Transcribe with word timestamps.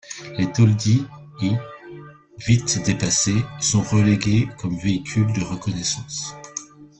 Les 0.35 0.51
Toldi 0.51 1.05
I 1.43 1.51
vite 2.47 2.81
dépassés 2.83 3.39
sont 3.59 3.83
relégués 3.83 4.49
comme 4.57 4.75
véhicules 4.79 5.31
de 5.31 5.43
reconnaissance. 5.43 6.33